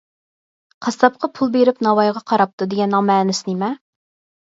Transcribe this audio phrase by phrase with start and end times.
[0.85, 3.75] «قاسساپقا پۇل بېرىپ ناۋايغا قاراپتۇ» دېگەننىڭ مەنىسى نېمە؟